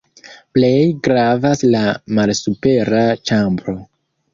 Plej 0.57 0.79
gravas 1.09 1.63
la 1.75 1.85
malsupera 2.21 3.07
ĉambro. 3.29 3.83